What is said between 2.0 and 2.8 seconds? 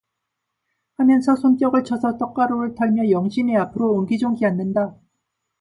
떡가루를